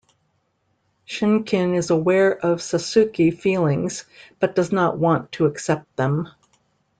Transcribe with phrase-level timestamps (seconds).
[1.05, 4.05] Shunkin is aware of Sasuke feelings,
[4.39, 6.27] but does not want to accept them.